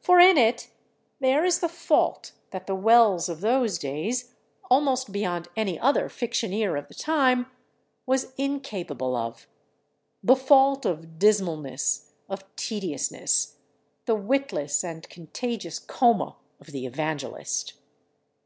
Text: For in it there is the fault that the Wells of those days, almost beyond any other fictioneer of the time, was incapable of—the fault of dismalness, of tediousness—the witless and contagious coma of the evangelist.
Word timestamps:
For 0.00 0.18
in 0.18 0.38
it 0.38 0.70
there 1.20 1.44
is 1.44 1.58
the 1.60 1.68
fault 1.68 2.32
that 2.52 2.66
the 2.66 2.74
Wells 2.74 3.28
of 3.28 3.42
those 3.42 3.78
days, 3.78 4.32
almost 4.70 5.12
beyond 5.12 5.48
any 5.58 5.78
other 5.78 6.08
fictioneer 6.08 6.74
of 6.78 6.88
the 6.88 6.94
time, 6.94 7.44
was 8.06 8.32
incapable 8.38 9.14
of—the 9.14 10.36
fault 10.36 10.86
of 10.86 11.18
dismalness, 11.18 12.12
of 12.30 12.44
tediousness—the 12.56 14.14
witless 14.14 14.82
and 14.82 15.06
contagious 15.10 15.78
coma 15.78 16.36
of 16.58 16.68
the 16.68 16.86
evangelist. 16.86 17.74